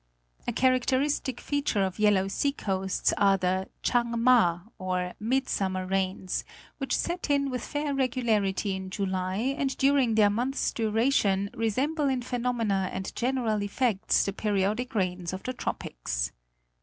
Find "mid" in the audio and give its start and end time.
5.19-5.47